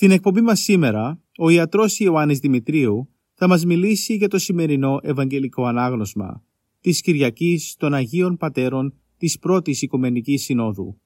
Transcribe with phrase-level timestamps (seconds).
[0.00, 5.64] Στην εκπομπή μας σήμερα, ο ιατρός Ιωάννης Δημητρίου θα μας μιλήσει για το σημερινό Ευαγγελικό
[5.64, 6.44] Ανάγνωσμα
[6.80, 11.00] της Κυριακής των Αγίων Πατέρων της Πρώτης Οικουμενικής Συνόδου.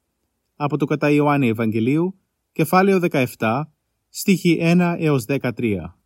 [0.56, 2.18] Από το κατά Ιωάννη Ευαγγελίου,
[2.52, 2.98] κεφάλαιο
[3.38, 3.62] 17,
[4.08, 5.98] στίχη 1 έως 13.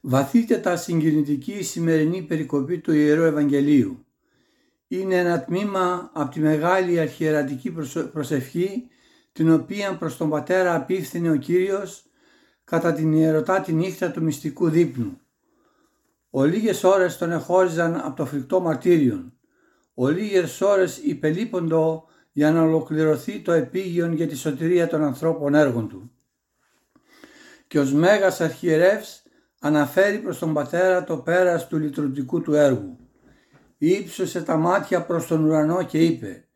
[0.00, 4.04] Βαθύτερα συγκινητική σημερινή περικοπή του Ιερού Ευαγγελίου.
[4.88, 7.72] Είναι ένα τμήμα από τη μεγάλη αρχιερατική
[8.12, 8.88] προσευχή
[9.34, 12.04] την οποία προς τον Πατέρα απίφθηνε ο Κύριος
[12.64, 15.20] κατά την ιερωτάτη νύχτα του μυστικού δείπνου.
[16.30, 19.32] Ο λίγες ώρες τον εχώριζαν από το φρικτό μαρτύριον.
[19.94, 25.88] Ο λίγες ώρες υπελείποντο για να ολοκληρωθεί το επίγειον για τη σωτηρία των ανθρώπων έργων
[25.88, 26.10] του.
[27.66, 29.22] Και ως Μέγας Αρχιερεύς
[29.60, 32.98] αναφέρει προς τον Πατέρα το πέρας του λειτουργικού του έργου.
[33.78, 36.48] Ήψωσε τα μάτια προς τον ουρανό και είπε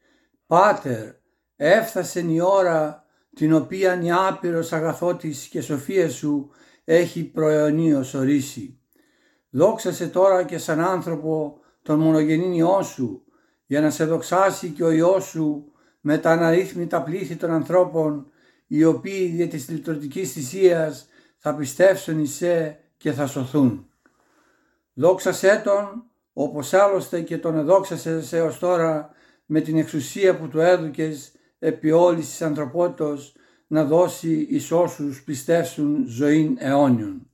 [0.47, 1.18] «Πάτερ,
[1.61, 3.05] έφτασε η ώρα
[3.35, 6.51] την οποία η άπειρος αγαθότης και σοφίας σου
[6.85, 8.79] έχει προαιωνίως ορίσει.
[9.51, 13.23] Δόξασε τώρα και σαν άνθρωπο τον μονογενή Υιό σου
[13.67, 18.31] για να σε δοξάσει και ο Υιός σου με τα αναρρύθμιτα πλήθη των ανθρώπων
[18.67, 21.09] οι οποίοι δια της λειτουργικής θυσίας
[21.39, 23.87] θα πιστεύσουν σε και θα σωθούν.
[24.95, 29.11] Δόξασέ τον όπως άλλωστε και τον εδόξασες έως τώρα
[29.47, 33.33] με την εξουσία που του έδωκες επί όλης της ανθρωπότητας
[33.67, 37.31] να δώσει εις όσους πιστεύσουν ζωήν αιώνιον.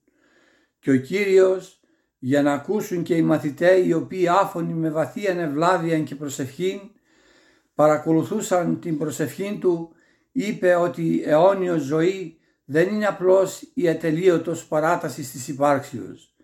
[0.78, 1.80] Και ο Κύριος
[2.18, 6.80] για να ακούσουν και οι μαθητές οι οποίοι άφωνοι με βαθία ευλάβεια και προσευχήν
[7.74, 9.90] παρακολουθούσαν την προσευχή του
[10.32, 16.34] είπε ότι η αιώνιος ζωή δεν είναι απλώς η ατελείωτος παράτασης της υπάρξεως.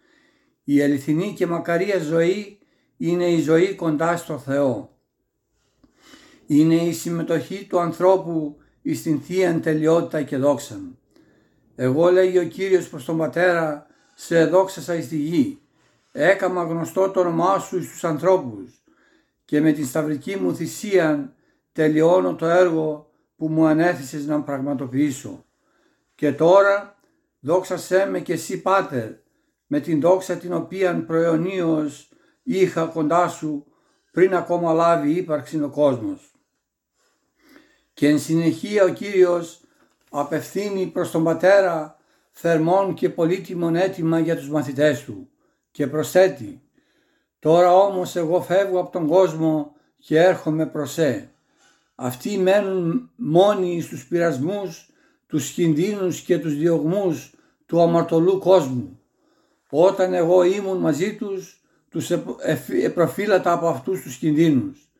[0.64, 2.58] Η αληθινή και μακαρία ζωή
[2.96, 4.99] είναι η ζωή κοντά στο Θεό
[6.52, 8.56] είναι η συμμετοχή του ανθρώπου
[8.94, 10.80] στην Θεία τελειότητα και δόξα.
[11.74, 15.60] Εγώ λέγει ο Κύριος προς τον Πατέρα, σε δόξασα εις τη γη,
[16.12, 18.82] έκαμα γνωστό το όνομά σου στους ανθρώπους
[19.44, 21.34] και με την σταυρική μου θυσία
[21.72, 25.44] τελειώνω το έργο που μου ανέθεσες να πραγματοποιήσω.
[26.14, 26.98] Και τώρα
[27.40, 29.10] δόξασέ με και εσύ Πάτερ
[29.66, 32.12] με την δόξα την οποία προαιωνίως
[32.42, 33.66] είχα κοντά σου
[34.12, 36.30] πριν ακόμα λάβει ύπαρξη ο κόσμος.
[38.00, 39.60] Και εν συνεχεία ο Κύριος
[40.10, 41.96] απευθύνει προς τον Πατέρα
[42.30, 45.28] θερμόν και πολύτιμον έτοιμα για τους μαθητές του
[45.70, 46.62] και προσθέτει
[47.38, 51.30] «Τώρα όμως εγώ φεύγω από τον κόσμο και έρχομαι προς σε.
[51.94, 54.90] Αυτοί μένουν μόνοι στους πειρασμούς,
[55.26, 57.34] τους κινδύνους και τους διωγμούς
[57.66, 59.00] του αμαρτωλού κόσμου.
[59.70, 62.10] Όταν εγώ ήμουν μαζί τους, τους
[62.82, 64.90] επροφύλατα από αυτούς τους κινδύνους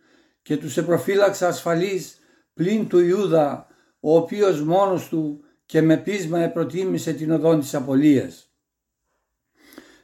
[0.43, 2.20] και τους επροφύλαξα ασφαλείς
[2.61, 3.67] πλην του Ιούδα,
[4.01, 8.53] ο οποίος μόνος του και με πείσμα επροτίμησε την οδόν της απολίας.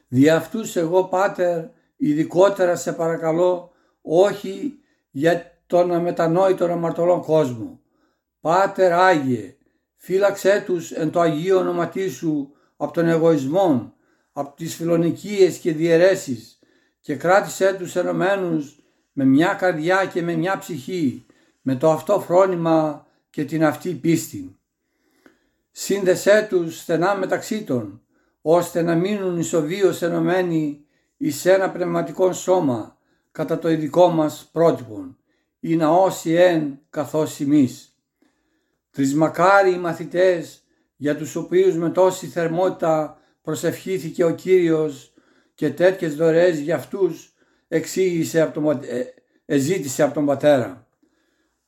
[0.07, 1.65] Δι' αυτούς εγώ Πάτερ
[1.97, 3.71] ειδικότερα σε παρακαλώ
[4.01, 7.79] όχι για τον αμετανόητο αμαρτωλό κόσμο.
[8.39, 9.55] Πάτερ Άγιε,
[9.95, 13.93] φύλαξέ τους εν το Αγίο ονοματί σου από τον εγωισμό,
[14.31, 16.59] από τις φιλονικίες και διαιρέσεις
[16.99, 18.79] και κράτησέ τους ενωμένους
[19.11, 21.25] με μια καρδιά και με μια ψυχή
[21.69, 24.57] με το αυτό φρόνημα και την αυτή πίστη.
[25.71, 28.01] Σύνδεσέ τους στενά μεταξύ των,
[28.41, 30.85] ώστε να μείνουν ισοβίως ενωμένοι
[31.17, 32.97] εις ένα πνευματικό σώμα
[33.31, 35.15] κατά το ειδικό μας πρότυπο,
[35.59, 37.97] ή να όσοι εν καθώς εμείς.
[38.91, 40.63] Τρισμακάρι οι μαθητές
[40.95, 45.13] για τους οποίους με τόση θερμότητα προσευχήθηκε ο Κύριος
[45.55, 47.33] και τέτοιες δωρεές για αυτούς
[47.67, 49.03] εξήγησε από τον, ε,
[49.45, 50.86] εζήτησε από τον Πατέρα.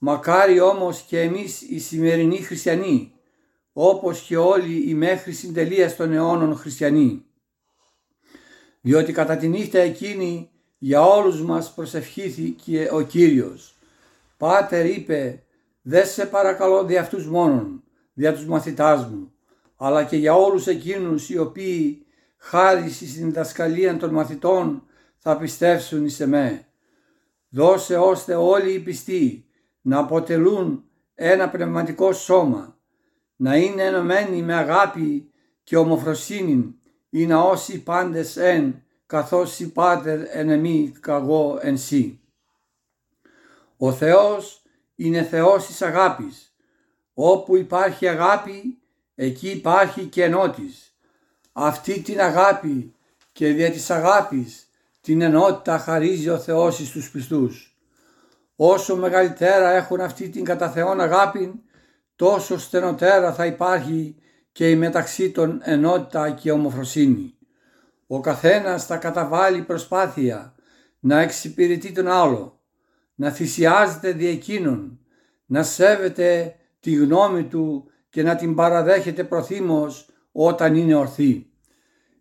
[0.02, 3.14] Μακάρι όμως και εμείς οι σημερινοί χριστιανοί,
[3.74, 7.26] όπως και όλοι οι μέχρι συντελείας των αιώνων χριστιανοί.
[8.82, 13.78] Διότι κατά τη νύχτα εκείνη για όλους μας προσευχήθηκε ο Κύριος.
[14.38, 15.44] Πάτερ είπε,
[15.82, 19.34] δεν σε παρακαλώ δι' αυτούς μόνον, δια τους μαθητάς μου,
[19.78, 22.06] αλλά και για όλους εκείνους οι οποίοι
[22.38, 24.84] χάρη στην διδασκαλία των μαθητών
[25.18, 26.68] θα πιστεύσουν εις εμέ.
[27.50, 29.49] Δώσε ώστε όλοι οι πιστοί
[29.90, 30.84] να αποτελούν
[31.16, 32.78] ένα πνευματικό σώμα,
[33.36, 35.32] να είναι ενωμένοι με αγάπη
[35.64, 36.76] και ομοφροσύνη
[37.10, 42.20] ή να όσοι πάντες εν, καθώς η Πάτερ εν εμή καγώ εν σύ.
[43.78, 44.62] Ο Θεός
[44.96, 46.54] είναι Θεός της αγάπης.
[47.14, 48.78] Όπου υπάρχει αγάπη,
[49.16, 50.96] εκεί υπάρχει και ενότης.
[51.52, 52.96] Αυτή την αγάπη
[53.32, 54.70] και δια της αγάπης
[55.02, 57.69] την ενότητα χαρίζει ο Θεός στους πιστούς.
[58.62, 61.64] Όσο μεγαλύτερα έχουν αυτή την κατά Θεόν αγάπη,
[62.16, 64.16] τόσο στενοτέρα θα υπάρχει
[64.52, 67.34] και η μεταξύ των ενότητα και ομοφροσύνη.
[68.08, 70.56] Ο καθένας θα καταβάλει προσπάθεια
[71.00, 72.60] να εξυπηρετεί τον άλλο,
[73.16, 75.00] να θυσιάζεται δι' εκείνον,
[75.46, 81.50] να σέβεται τη γνώμη του και να την παραδέχεται προθύμως όταν είναι ορθή.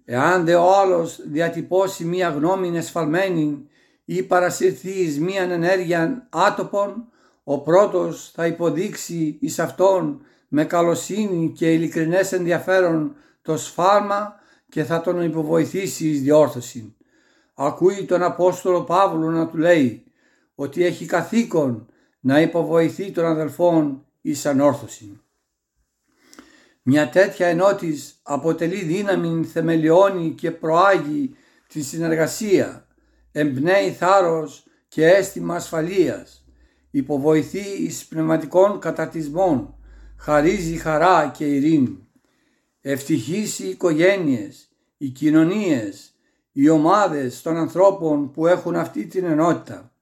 [0.05, 3.68] Εάν δε ο άλλος διατυπώσει μία γνώμη εσφαλμένη
[4.11, 7.09] ή παρασυρθείς εις μίαν ενέργεια άτοπον,
[7.45, 14.35] ο πρώτος θα υποδείξει εις αυτόν με καλοσύνη και ειλικρινές ενδιαφέρον το σφάλμα
[14.69, 16.97] και θα τον υποβοηθήσει εις διόρθωση.
[17.55, 20.05] Ακούει τον Απόστολο Παύλο να του λέει
[20.55, 21.87] ότι έχει καθήκον
[22.21, 25.21] να υποβοηθεί τον αδελφόν εις ανόρθωση.
[26.83, 31.37] Μια τέτοια ενότης αποτελεί δύναμη, θεμελιώνει και προάγει
[31.69, 32.88] τη συνεργασία,
[33.33, 36.45] εμπνέει θάρρος και αίσθημα ασφαλείας,
[36.91, 39.75] υποβοηθεί εις πνευματικών καταρτισμών,
[40.17, 42.09] χαρίζει χαρά και ειρήνη.
[42.81, 46.13] Ευτυχείς οι οικογένειες, οι κοινωνίες,
[46.53, 49.93] οι ομάδες των ανθρώπων που έχουν αυτή την ενότητα.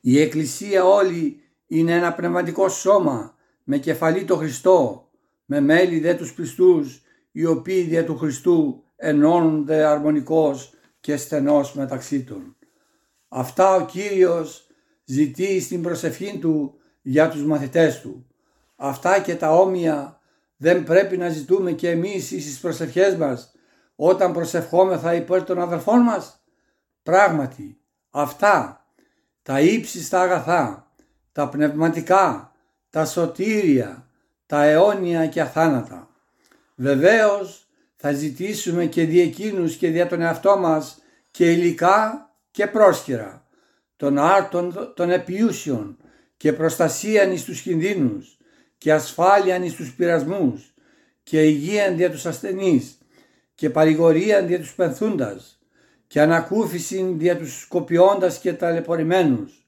[0.00, 3.34] Η Εκκλησία όλη είναι ένα πνευματικό σώμα
[3.64, 5.08] με κεφαλή το Χριστό,
[5.44, 7.02] με μέλη δε τους πιστούς,
[7.32, 10.71] οι οποίοι δια του Χριστού ενώνονται αρμονικός
[11.02, 12.56] και στενός μεταξύ των.
[13.28, 14.66] Αυτά ο Κύριος
[15.04, 18.26] ζητεί στην προσευχή του για τους μαθητές του.
[18.76, 20.20] Αυτά και τα όμοια
[20.56, 23.52] δεν πρέπει να ζητούμε και εμείς στις προσευχές μας
[23.96, 26.42] όταν προσευχόμεθα υπέρ των αδελφών μας.
[27.02, 28.86] Πράγματι, αυτά
[29.42, 30.92] τα ύψιστα αγαθά,
[31.32, 32.52] τα πνευματικά,
[32.90, 34.06] τα σωτήρια,
[34.46, 36.08] τα αιώνια και αθάνατα.
[36.74, 37.66] Βεβαίως
[38.04, 43.46] θα ζητήσουμε και δι' εκείνους και δια τον εαυτό μας και υλικά και πρόσχερα,
[43.96, 45.96] των άρτων των επιούσιων
[46.36, 48.38] και προστασία εις τους κινδύνους
[48.78, 50.74] και ασφάλεια εις τους πειρασμούς
[51.22, 52.98] και υγεία δια τους ασθενείς
[53.54, 55.60] και παρηγορία δια τους πενθούντας
[56.06, 59.66] και ανακούφιση δια τους σκοπιώντας και ταλαιπωρημένους.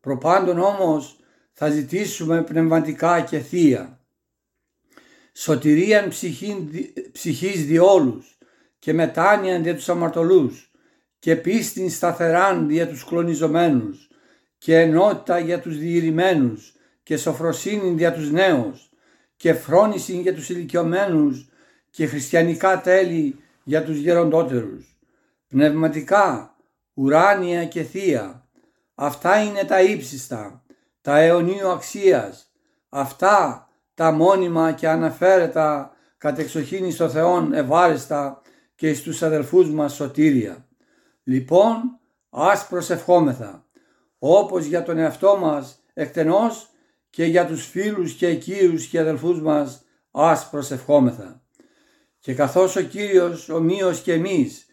[0.00, 1.16] Προπάντων όμως
[1.52, 3.98] θα ζητήσουμε πνευματικά και θεία
[5.36, 6.08] σωτηρίαν
[7.12, 8.38] ψυχής διόλους
[8.78, 10.70] και μετάνοιαν δια τους αμαρτωλούς
[11.18, 14.08] και πίστην σταθεράν δια τους κλονιζομένους
[14.58, 18.90] και ενότητα για τους διηρημένους και σοφροσύνη για τους νέους
[19.36, 21.48] και φρόνηση για τους ηλικιωμένους
[21.90, 24.98] και χριστιανικά τέλη για τους γεροντότερους.
[25.48, 26.56] Πνευματικά,
[26.94, 28.48] ουράνια και θεία,
[28.94, 30.64] αυτά είναι τα ύψιστα,
[31.00, 32.52] τα αιωνίου αξίας,
[32.88, 38.42] αυτά τα μόνιμα και αναφέρετα κατεξοχήνη στο Θεόν ευάριστα
[38.74, 40.68] και στους αδελφούς μας σωτήρια.
[41.24, 41.98] Λοιπόν,
[42.30, 43.66] ας προσευχόμεθα,
[44.18, 46.70] όπως για τον εαυτό μας εκτενώς
[47.10, 51.42] και για τους φίλους και οικείους και αδελφούς μας ας προσευχόμεθα.
[52.18, 54.66] Και καθώς ο Κύριος ομοίως και εμείς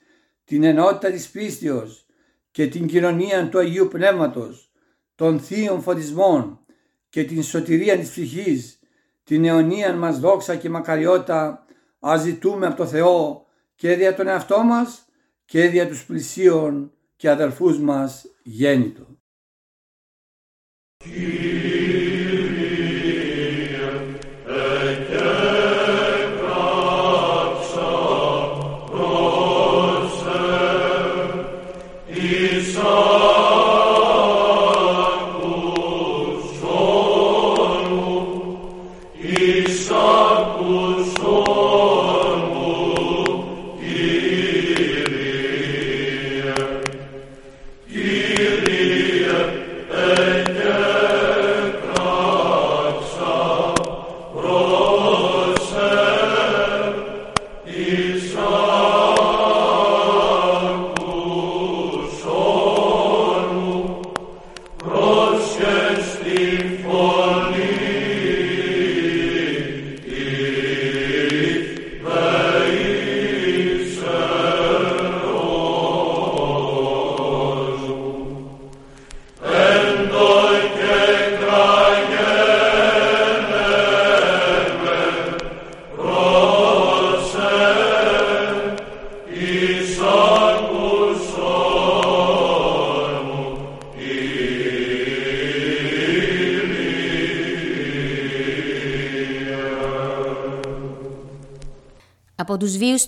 [0.43, 2.05] την ενότητα της πίστεως
[2.51, 4.71] και την κοινωνία του Αγίου Πνεύματος,
[5.15, 6.59] των θείων φωτισμών
[7.09, 8.79] και την σωτηρία της ψυχής
[9.31, 11.65] την αιωνία μας δόξα και μακαριότητα
[11.99, 13.45] ας ζητούμε από το Θεό
[13.75, 15.05] και δια τον εαυτό μας
[15.45, 19.07] και δια τους πλησίων και αδελφούς μας γέννητο.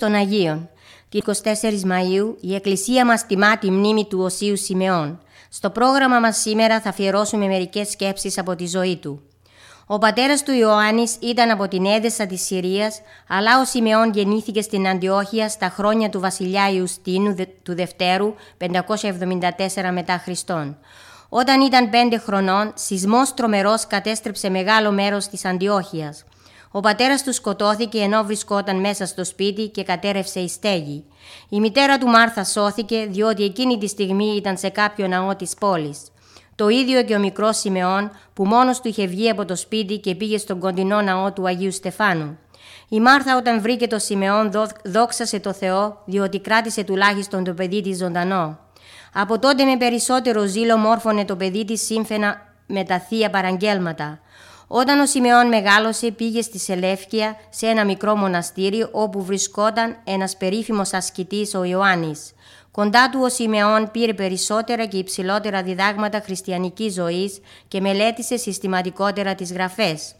[0.03, 0.69] Των Αγίων.
[1.09, 1.31] Την 24
[1.63, 5.19] Μαΐου η Εκκλησία μας τιμά τη μνήμη του Οσίου Σιμεών.
[5.49, 9.21] Στο πρόγραμμα μας σήμερα θα αφιερώσουμε μερικές σκέψεις από τη ζωή του.
[9.85, 14.87] Ο πατέρας του Ιωάννης ήταν από την Έδεσα της Συρίας, αλλά ο Σιμεών γεννήθηκε στην
[14.87, 20.77] Αντιόχεια στα χρόνια του βασιλιά Ιουστίνου του Δευτέρου 574 μετά Χριστόν.
[21.29, 26.23] Όταν ήταν πέντε χρονών, σεισμός τρομερός κατέστρεψε μεγάλο μέρος της Αντιόχειας.
[26.75, 31.05] Ο πατέρας του σκοτώθηκε ενώ βρισκόταν μέσα στο σπίτι και κατέρευσε η στέγη.
[31.49, 36.01] Η μητέρα του Μάρθα σώθηκε διότι εκείνη τη στιγμή ήταν σε κάποιο ναό της πόλης.
[36.55, 40.15] Το ίδιο και ο μικρός Σιμεών που μόνος του είχε βγει από το σπίτι και
[40.15, 42.37] πήγε στον κοντινό ναό του Αγίου Στεφάνου.
[42.89, 44.51] Η Μάρθα όταν βρήκε το Σιμεών
[44.83, 48.59] δόξασε το Θεό διότι κράτησε τουλάχιστον το παιδί της ζωντανό.
[49.13, 54.19] Από τότε με περισσότερο ζήλο μόρφωνε το παιδί της σύμφωνα με τα θεία παραγγέλματα.
[54.75, 60.93] Όταν ο Σιμεών μεγάλωσε πήγε στη Σελεύκια σε ένα μικρό μοναστήρι όπου βρισκόταν ένας περίφημος
[60.93, 62.33] ασκητής ο Ιωάννης.
[62.71, 69.53] Κοντά του ο Σιμεών πήρε περισσότερα και υψηλότερα διδάγματα χριστιανικής ζωής και μελέτησε συστηματικότερα τις
[69.53, 70.15] γραφές.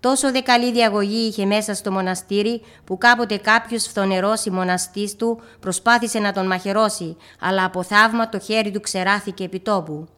[0.00, 5.40] Τόσο δε καλή διαγωγή είχε μέσα στο μοναστήρι που κάποτε κάποιος φθονερός η μοναστής του
[5.60, 10.08] προσπάθησε να τον μαχαιρώσει, αλλά από θαύμα το χέρι του ξεράθηκε επί τόπου.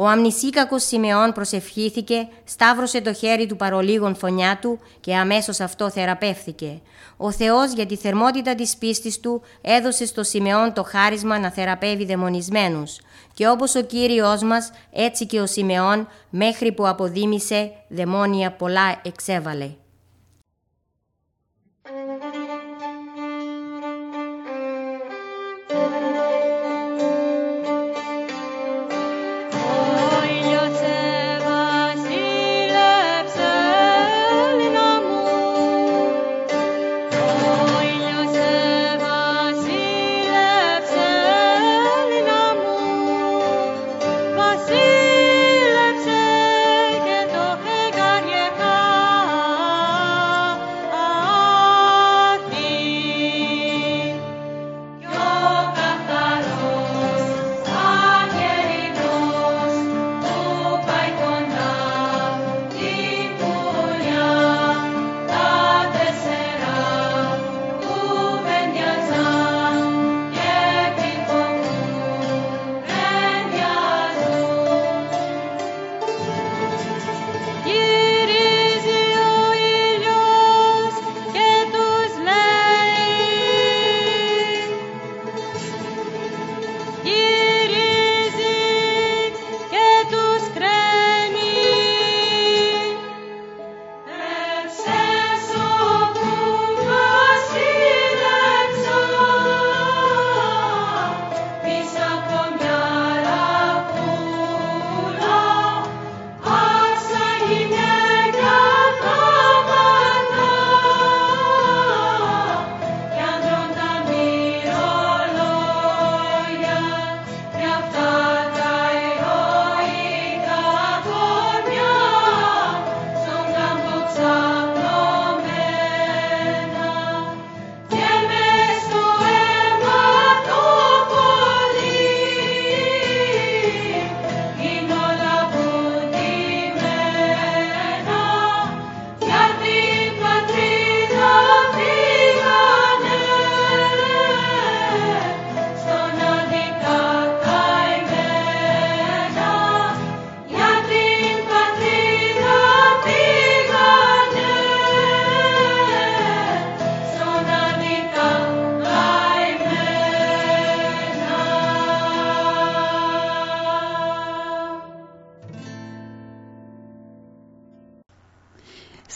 [0.00, 6.80] Ο αμνησίκακος Σιμεών προσευχήθηκε, σταύρωσε το χέρι του παρολίγων φωνιά του και αμέσως αυτό θεραπεύθηκε.
[7.16, 12.04] Ο Θεός για τη θερμότητα της πίστης του έδωσε στο Σιμεών το χάρισμα να θεραπεύει
[12.04, 13.00] δαιμονισμένους.
[13.34, 19.70] Και όπως ο Κύριος μας, έτσι και ο Σιμεών, μέχρι που αποδίμησε, δαιμόνια πολλά εξέβαλε.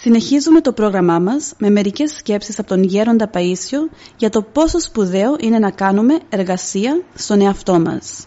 [0.04, 5.36] Συνεχίζουμε το πρόγραμμά μας με μερικές σκέψεις από τον Γέροντα Παΐσιο για το πόσο σπουδαίο
[5.40, 8.26] είναι να κάνουμε εργασία στον εαυτό μας.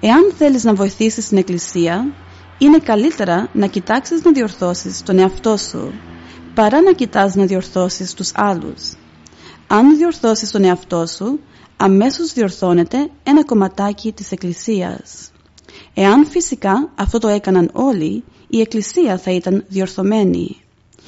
[0.00, 2.14] Εάν θέλεις να βοηθήσεις την Εκκλησία,
[2.58, 5.92] είναι καλύτερα να κοιτάξεις να διορθώσεις τον εαυτό σου,
[6.54, 8.96] παρά να κοιτάς να διορθώσεις τους άλλους.
[9.66, 11.40] Αν διορθώσεις τον εαυτό σου,
[11.76, 15.30] αμέσως διορθώνεται ένα κομματάκι της Εκκλησίας.
[15.94, 20.63] Εάν φυσικά αυτό το έκαναν όλοι, η Εκκλησία θα ήταν διορθωμένη.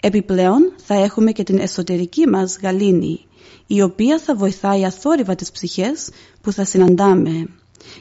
[0.00, 3.26] Επιπλέον θα έχουμε και την εσωτερική μας γαλήνη,
[3.66, 6.08] η οποία θα βοηθάει αθόρυβα τις ψυχές
[6.40, 7.48] που θα συναντάμε.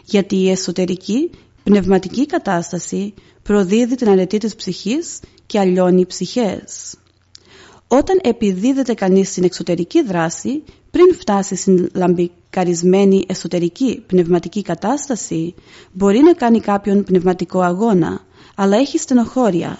[0.06, 1.30] Γιατί η εσωτερική
[1.64, 6.96] πνευματική κατάσταση προδίδει την αρετή της ψυχής και αλλιώνει ψυχές.
[7.88, 15.54] Όταν επιδίδεται κανείς στην εξωτερική δράση, πριν φτάσει στην λαμπικαρισμένη εσωτερική πνευματική κατάσταση,
[15.92, 18.22] μπορεί να κάνει κάποιον πνευματικό αγώνα,
[18.56, 19.80] αλλά έχει στενοχώρια,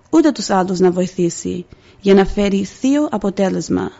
[0.11, 1.65] ούτε τους άλλους να βοηθήσει,
[1.99, 3.91] για να φέρει θείο αποτέλεσμα.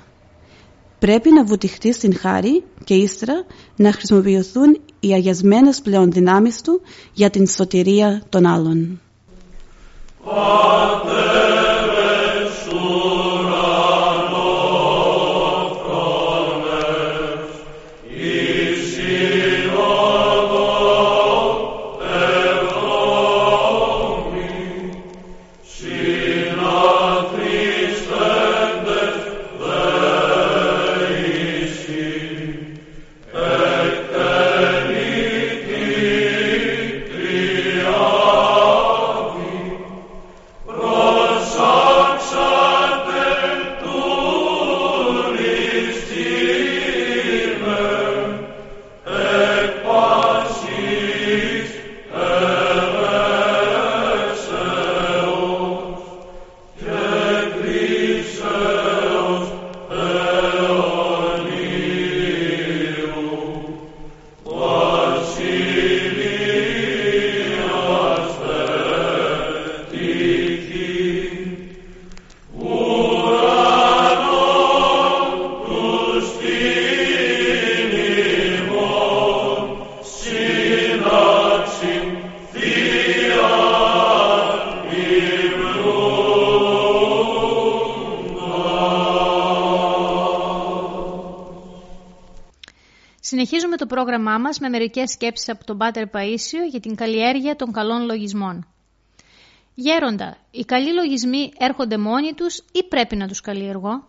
[0.99, 3.45] Πρέπει να βουτυχτεί στην χάρη και ύστερα
[3.75, 6.81] να χρησιμοποιηθούν οι αγιασμένες πλέον δυνάμεις του
[7.13, 9.01] για την σωτηρία των άλλων.
[10.23, 11.80] Συνεχίζουμε
[93.93, 98.67] πρόγραμμά μας με μερικές σκέψεις από τον Πάτερ Παΐσιο για την καλλιέργεια των καλών λογισμών.
[99.75, 104.07] Γέροντα, οι καλοί λογισμοί έρχονται μόνοι τους ή πρέπει να τους καλλιεργώ;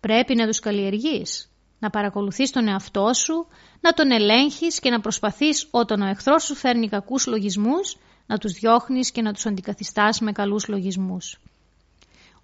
[0.00, 3.46] Πρέπει να τους καλλιεργείς, να παρακολουθείς τον εαυτό σου,
[3.80, 7.96] να τον ελέγχεις και να προσπαθείς όταν ο εχθρός σου φέρνει κακούς λογισμούς,
[8.26, 11.40] να τους διώχνεις και να τους αντικαθιστάς με καλούς λογισμούς.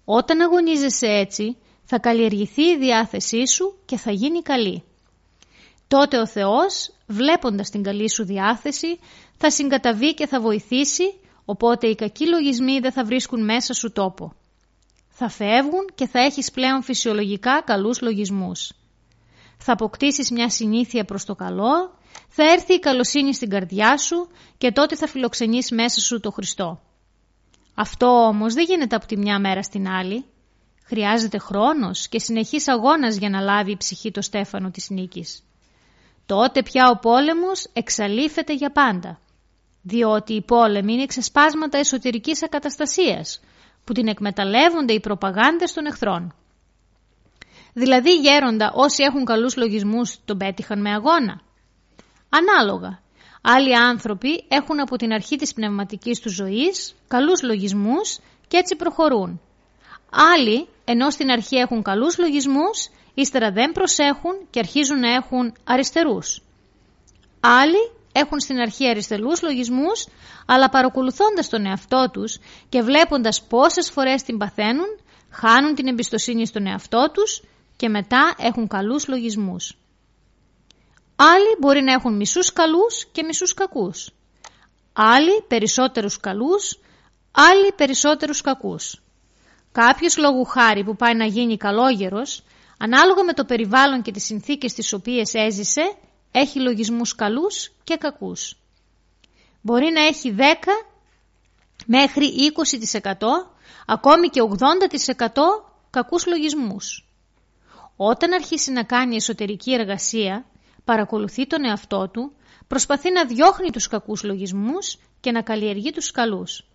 [0.05, 4.83] Όταν αγωνίζεσαι έτσι, θα καλλιεργηθεί η διάθεσή σου και θα γίνει καλή.
[5.89, 8.99] Τότε ο Θεός, βλέποντας την καλή σου διάθεση,
[9.37, 11.03] θα συγκαταβεί και θα βοηθήσει,
[11.45, 14.33] οπότε οι κακοί λογισμοί δεν θα βρίσκουν μέσα σου τόπο.
[15.09, 18.73] Θα φεύγουν και θα έχεις πλέον φυσιολογικά καλούς λογισμούς.
[19.57, 21.97] Θα αποκτήσεις μια συνήθεια προς το καλό,
[22.27, 26.81] θα έρθει η καλοσύνη στην καρδιά σου και τότε θα φιλοξενείς μέσα σου το Χριστό.
[27.75, 30.25] Αυτό όμως δεν γίνεται από τη μια μέρα στην άλλη.
[30.83, 35.43] Χρειάζεται χρόνος και συνεχής αγώνας για να λάβει η ψυχή το στέφανο της νίκης
[36.29, 39.19] τότε πια ο πόλεμος εξαλείφεται για πάντα.
[39.81, 43.41] Διότι οι πόλεμοι είναι ξεσπάσματα εσωτερικής ακαταστασίας,
[43.83, 46.33] που την εκμεταλλεύονται οι προπαγάνδες των εχθρών.
[47.73, 51.41] Δηλαδή γέροντα όσοι έχουν καλούς λογισμούς τον πέτυχαν με αγώνα.
[52.29, 52.99] Ανάλογα.
[53.41, 59.41] Άλλοι άνθρωποι έχουν από την αρχή της πνευματικής τους ζωής καλούς λογισμούς και έτσι προχωρούν.
[60.35, 62.89] Άλλοι, ενώ στην αρχή έχουν καλούς λογισμούς,
[63.21, 66.41] ύστερα δεν προσέχουν και αρχίζουν να έχουν αριστερούς.
[67.39, 70.07] Άλλοι έχουν στην αρχή αριστερούς λογισμούς,
[70.45, 72.37] αλλά παρακολουθώντας τον εαυτό τους
[72.69, 77.41] και βλέποντας πόσες φορές την παθαίνουν, χάνουν την εμπιστοσύνη στον εαυτό τους
[77.75, 79.77] και μετά έχουν καλούς λογισμούς.
[81.15, 84.11] Άλλοι μπορεί να έχουν μισούς καλούς και μισούς κακούς.
[84.93, 86.79] Άλλοι περισσότερους καλούς,
[87.31, 89.01] άλλοι περισσότερους κακούς.
[89.71, 92.43] Κάποιος λόγου χάρη που πάει να γίνει καλόγερος
[92.81, 95.93] Ανάλογα με το περιβάλλον και τις συνθήκες τις οποίες έζησε,
[96.31, 98.57] έχει λογισμούς καλούς και κακούς.
[99.61, 100.41] Μπορεί να έχει 10
[101.85, 102.31] μέχρι
[103.07, 103.13] 20%
[103.85, 105.31] ακόμη και 80%
[105.89, 107.07] κακούς λογισμούς.
[107.95, 110.45] Όταν αρχίσει να κάνει εσωτερική εργασία,
[110.85, 112.31] παρακολουθεί τον εαυτό του,
[112.67, 116.68] προσπαθεί να διώχνει τους κακούς λογισμούς και να καλλιεργεί τους καλούς.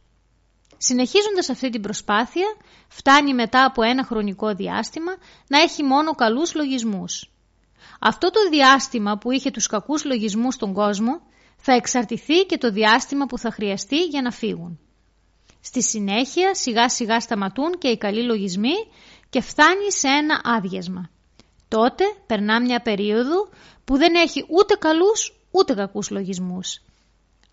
[0.77, 2.47] Συνεχίζοντας αυτή την προσπάθεια,
[2.89, 5.13] φτάνει μετά από ένα χρονικό διάστημα
[5.49, 7.31] να έχει μόνο καλούς λογισμούς.
[8.01, 11.21] Αυτό το διάστημα που είχε τους κακούς λογισμούς στον κόσμο
[11.57, 14.79] θα εξαρτηθεί και το διάστημα που θα χρειαστεί για να φύγουν.
[15.61, 18.75] Στη συνέχεια σιγά σιγά σταματούν και οι καλοί λογισμοί
[19.31, 21.11] και φτάνει σε ένα άδειασμα.
[21.69, 23.49] Τότε περνά μια περίοδο
[23.85, 26.81] που δεν έχει ούτε καλούς ούτε κακούς λογισμούς.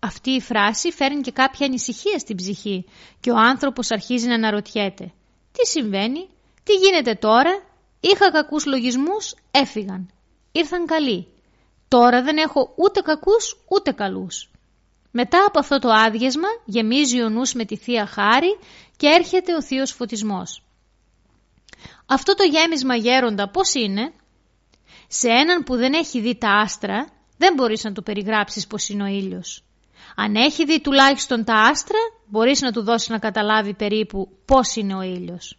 [0.04, 2.84] Αυτή η φράση φέρνει και κάποια ανησυχία στην ψυχή
[3.20, 5.12] και ο άνθρωπος αρχίζει να αναρωτιέται.
[5.52, 6.28] Τι συμβαίνει,
[6.62, 7.62] τι γίνεται τώρα,
[8.00, 10.10] είχα κακούς λογισμούς, έφυγαν.
[10.52, 11.26] Ήρθαν καλοί.
[11.88, 14.50] Τώρα δεν έχω ούτε κακούς ούτε καλούς.
[15.10, 18.58] Μετά από αυτό το άδειασμα γεμίζει ο νους με τη Θεία Χάρη
[18.96, 20.62] και έρχεται ο Θείος Φωτισμός.
[22.06, 24.12] Αυτό το γέμισμα γέροντα πώς είναι;
[25.08, 29.02] Σε έναν που δεν έχει δει τα άστρα δεν μπορείς να του περιγράψεις πώς είναι
[29.02, 29.64] ο ήλιος.
[30.16, 34.94] Αν έχει δει τουλάχιστον τα άστρα μπορείς να του δώσεις να καταλάβει περίπου πώς είναι
[34.94, 35.56] ο ήλιος.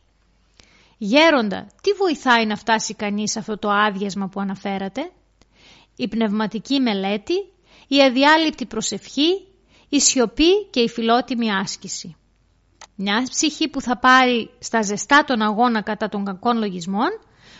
[0.98, 5.12] Γέροντα, τι βοηθάει να φτάσει κανείς σε αυτό το άδειασμα που αναφέρατε;
[5.96, 7.34] Η πνευματική μελέτη,
[7.88, 9.48] η αδιάλειπτη προσευχή,
[9.89, 12.16] η σιωπή και η φιλότιμη άσκηση.
[12.96, 17.10] Μια ψυχή που θα πάρει στα ζεστά τον αγώνα κατά των κακών λογισμών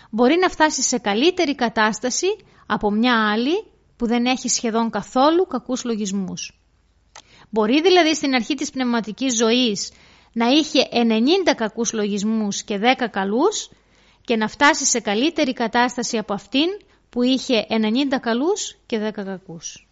[0.10, 2.28] μπορεί να φτάσει σε καλύτερη κατάσταση
[2.66, 3.64] από μια άλλη
[3.96, 6.62] που δεν έχει σχεδόν καθόλου κακούς λογισμούς.
[7.54, 9.92] Μπορεί δηλαδή στην αρχή της πνευματικής ζωής
[10.34, 13.70] να είχε 90 κακούς λογισμούς και 10 καλούς
[14.22, 16.68] και να φτάσει σε καλύτερη κατάσταση από αυτήν
[17.10, 19.88] που είχε 90 καλούς και 10 κακούς.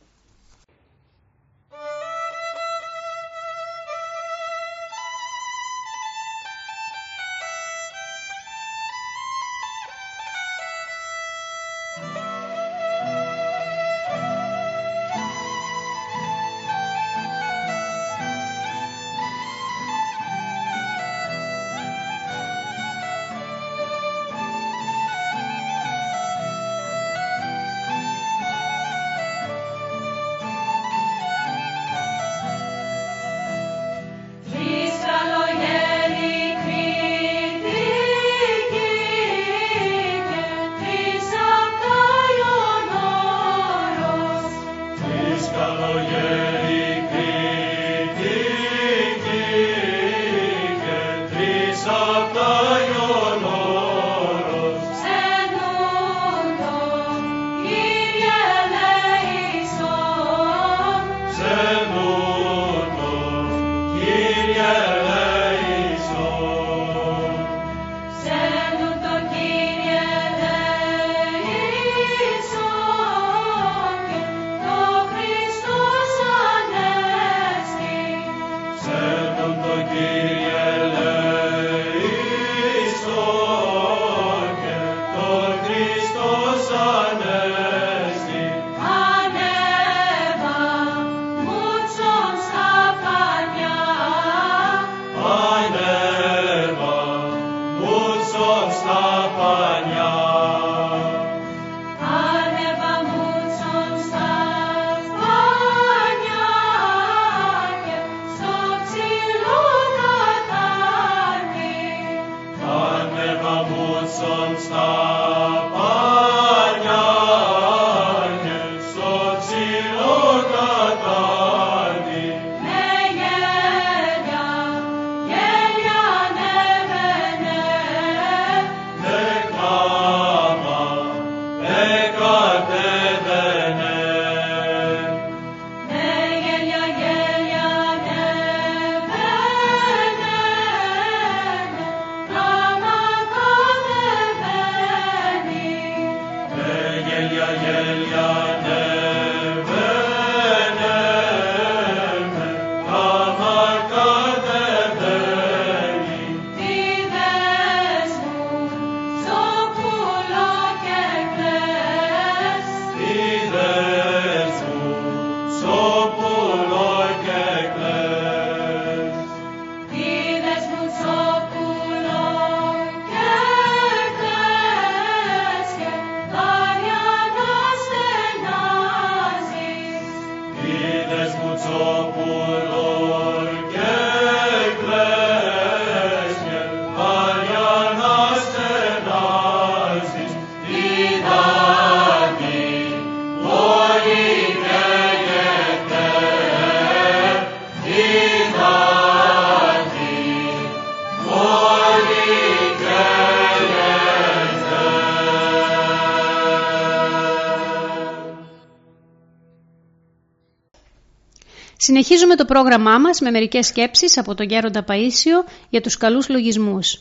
[211.84, 217.00] Συνεχίζουμε το πρόγραμμά μας με μερικές σκέψεις από τον Γέροντα Παΐσιο για τους καλούς λογισμούς.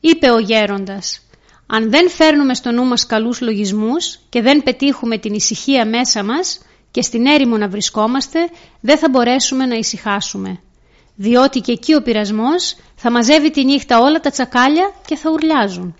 [0.00, 1.20] Είπε ο Γέροντας
[1.66, 6.60] «Αν δεν φέρνουμε στο νου μας καλούς λογισμούς και δεν πετύχουμε την ησυχία μέσα μας
[6.90, 8.38] και στην έρημο να βρισκόμαστε,
[8.80, 10.60] δεν θα μπορέσουμε να ησυχάσουμε.
[11.14, 15.96] Διότι και εκεί ο πειρασμός θα μαζεύει τη νύχτα όλα τα τσακάλια και θα ουρλιάζουν.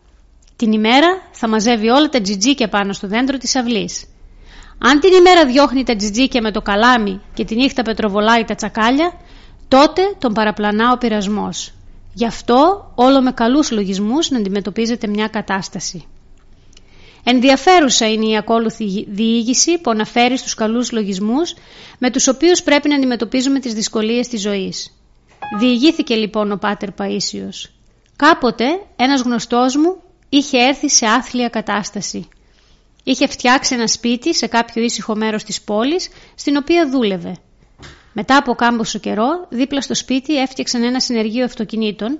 [0.57, 4.07] Την ημέρα θα μαζεύει όλα τα τζιτζίκια πάνω στο δέντρο της αυλής.
[4.78, 9.12] Αν την ημέρα διώχνει τα τζιτζίκια με το καλάμι και τη νύχτα πετροβολάει τα τσακάλια,
[9.68, 11.72] τότε τον παραπλανά ο πειρασμός.
[12.12, 16.04] Γι' αυτό όλο με καλούς λογισμούς να αντιμετωπίζετε μια κατάσταση.
[17.24, 21.54] Ενδιαφέρουσα είναι η ακόλουθη διήγηση που αναφέρει στους καλούς λογισμούς
[21.98, 24.92] με τους οποίους πρέπει να αντιμετωπίζουμε τις δυσκολίες της ζωής.
[25.58, 27.70] Διηγήθηκε λοιπόν ο Πάτερ Παΐσιος.
[28.16, 28.64] Κάποτε
[28.96, 29.96] ένας γνωστός μου
[30.28, 32.28] είχε έρθει σε άθλια κατάσταση.
[33.02, 37.37] Είχε φτιάξει ένα σπίτι σε κάποιο ήσυχο μέρος της πόλης στην οποία δούλευε.
[38.12, 42.18] Μετά από κάμποσο καιρό, δίπλα στο σπίτι έφτιαξαν ένα συνεργείο αυτοκινήτων.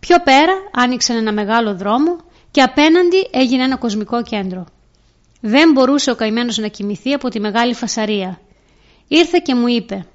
[0.00, 2.16] Πιο πέρα άνοιξαν ένα μεγάλο δρόμο
[2.50, 4.66] και απέναντι έγινε ένα κοσμικό κέντρο.
[5.40, 8.40] Δεν μπορούσε ο καημένος να κοιμηθεί από τη μεγάλη φασαρία.
[9.08, 10.06] Ήρθε και μου είπε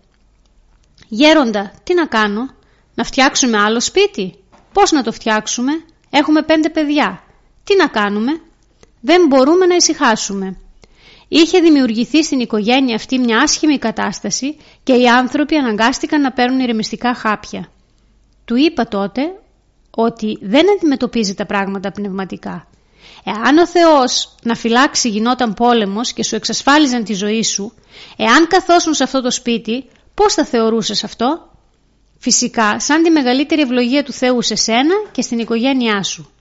[1.08, 2.50] «Γέροντα, τι να κάνω,
[2.96, 4.36] να φτιάξουμε άλλο σπίτι,
[4.74, 5.72] πώς να το φτιάξουμε,
[6.10, 7.24] έχουμε πέντε παιδιά,
[7.64, 8.42] τι να κάνουμε,
[9.02, 10.58] δεν μπορούμε να ησυχάσουμε».
[11.28, 17.14] Είχε δημιουργηθεί στην οικογένεια αυτή μια άσχημη κατάσταση και οι άνθρωποι αναγκάστηκαν να παίρνουν ηρεμιστικά
[17.14, 17.72] χάπια.
[18.46, 19.22] Του είπα τότε
[19.90, 22.68] ότι δεν αντιμετωπίζει τα πράγματα πνευματικά.
[23.24, 27.74] Εάν ο Θεός να φυλάξει γινόταν πόλεμος και σου εξασφάλιζαν τη ζωή σου,
[28.18, 31.52] εάν καθόσουν σε αυτό το σπίτι, πώς θα θεωρούσες αυτό;
[32.20, 36.32] Φυσικά, σαν τη μεγαλύτερη ευλογία του Θεού σε σένα και στην οικογένειά σου.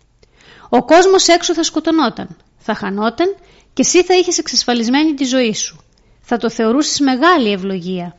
[0.69, 3.37] Ο κόσμος έξω θα σκοτωνόταν, θα χανόταν
[3.73, 5.85] και εσύ θα είχες εξασφαλισμένη τη ζωή σου.
[6.21, 8.17] Θα το θεωρούσες μεγάλη ευλογία.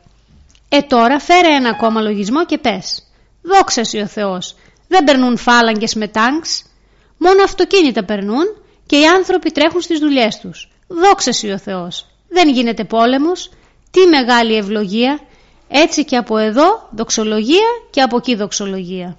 [0.68, 3.02] Ε τώρα φέρε ένα ακόμα λογισμό και πες.
[3.42, 4.56] Δόξα ο Θεός,
[4.88, 6.64] δεν περνούν φάλαγγες με τάγκς,
[7.18, 8.44] μόνο αυτοκίνητα περνούν
[8.86, 10.68] και οι άνθρωποι τρέχουν στις δουλειές τους.
[10.88, 13.50] Δόξα ο Θεός, δεν γίνεται πόλεμος,
[13.90, 15.20] τι μεγάλη ευλογία,
[15.68, 19.18] έτσι και από εδώ δοξολογία και από εκεί δοξολογία.